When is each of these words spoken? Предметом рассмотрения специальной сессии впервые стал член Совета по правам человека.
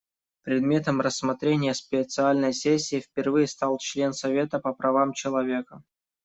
Предметом 0.41 0.99
рассмотрения 0.99 1.75
специальной 1.75 2.53
сессии 2.55 3.01
впервые 3.01 3.45
стал 3.45 3.77
член 3.77 4.13
Совета 4.13 4.57
по 4.57 4.73
правам 4.73 5.13
человека. 5.13 5.83